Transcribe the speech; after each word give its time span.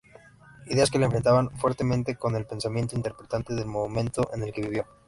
Ideas 0.65 0.89
que 0.89 0.97
la 0.97 1.05
enfrentaban 1.05 1.51
fuertemente 1.57 2.15
con 2.15 2.35
el 2.35 2.47
pensamiento 2.47 2.95
imperante 2.95 3.53
del 3.53 3.67
momento 3.67 4.31
en 4.33 4.51
que 4.51 4.61
vivió. 4.63 4.87